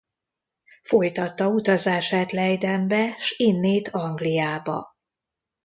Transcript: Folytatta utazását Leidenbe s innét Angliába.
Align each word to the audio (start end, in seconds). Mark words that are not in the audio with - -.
Folytatta 0.81 1.47
utazását 1.47 2.31
Leidenbe 2.31 3.15
s 3.19 3.31
innét 3.37 3.87
Angliába. 3.87 4.95